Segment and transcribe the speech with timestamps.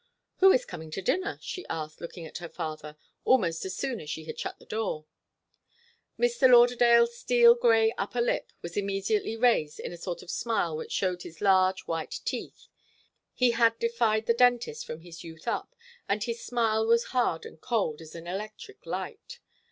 [0.37, 4.09] "Who is coming to dinner?" she asked, looking at her father, almost as soon as
[4.09, 5.05] she had shut the door.
[6.17, 6.49] Mr.
[6.51, 11.21] Lauderdale's steel grey upper lip was immediately raised in a sort of smile which showed
[11.21, 12.67] his large white teeth
[13.35, 15.75] he had defied the dentist from his youth up,
[16.09, 19.39] and his smile was hard and cold as an electric light.